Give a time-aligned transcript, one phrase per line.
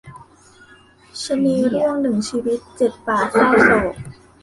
[1.23, 3.95] ชะนีร่วงหนึ่งชีวิต เจ็ดป่าเศร้าโศก